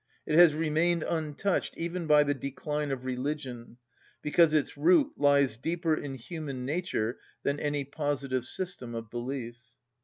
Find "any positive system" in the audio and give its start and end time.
7.59-8.95